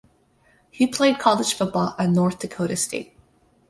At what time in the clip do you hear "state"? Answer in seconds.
2.75-3.15